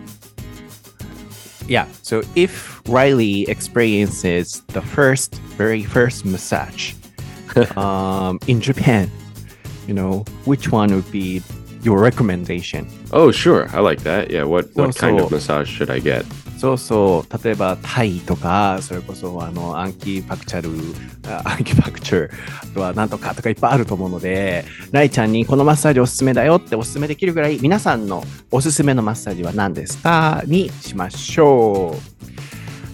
[1.69, 1.87] Yeah.
[2.03, 6.95] So if Riley experiences the first, very first massage
[7.77, 9.11] um, in Japan,
[9.89, 11.43] you know, which one would be
[11.83, 12.87] your recommendation?
[13.13, 13.69] oh, sure.
[13.73, 14.31] I like that.
[14.31, 14.45] Yeah.
[14.45, 16.25] What what kind so- of massage should I get?
[16.59, 20.71] そうそう、例えばタイとか、それこそあのアンキーパクチャル、
[21.45, 22.31] アンキパクチャー、
[22.63, 31.95] あとはなんとかとかいっぱいあると思うので、ライちゃんにこのマッサージおすすめだよっておすすめできるぐらい、皆さんのおすすめのマッサージは何ですかにしましょ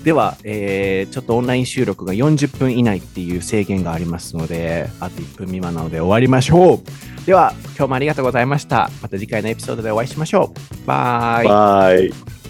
[0.01, 0.05] う。
[0.05, 7.27] では、えーちょっとオンライン収録が40分以内っていう制限がありますので、あと1分未満なので終わりましょう。
[7.27, 8.91] では、今日もありがとうございました。
[9.01, 10.53] また次回のエピソードでお会いしましょ
[10.83, 10.87] う。
[10.87, 11.47] バイ。
[11.47, 12.41] Bye.